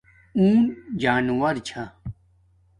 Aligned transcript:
اونٹ 0.37 0.67
جانوور 1.01 1.55
چھا 1.67 1.83